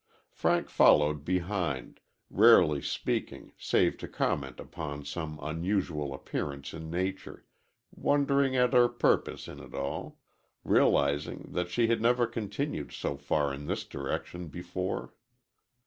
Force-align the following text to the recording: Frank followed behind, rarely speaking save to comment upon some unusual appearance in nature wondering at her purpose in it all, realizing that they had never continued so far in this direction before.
Frank 0.31 0.67
followed 0.67 1.23
behind, 1.23 1.99
rarely 2.31 2.81
speaking 2.81 3.53
save 3.55 3.99
to 3.99 4.07
comment 4.07 4.59
upon 4.59 5.05
some 5.05 5.37
unusual 5.43 6.11
appearance 6.11 6.73
in 6.73 6.89
nature 6.89 7.45
wondering 7.91 8.55
at 8.55 8.73
her 8.73 8.89
purpose 8.89 9.47
in 9.47 9.59
it 9.59 9.75
all, 9.75 10.17
realizing 10.63 11.51
that 11.51 11.69
they 11.69 11.85
had 11.85 12.01
never 12.01 12.25
continued 12.25 12.91
so 12.91 13.15
far 13.15 13.53
in 13.53 13.67
this 13.67 13.83
direction 13.83 14.47
before. 14.47 15.13